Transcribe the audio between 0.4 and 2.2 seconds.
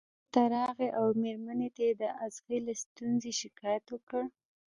راغی او مېرمنې ته یې د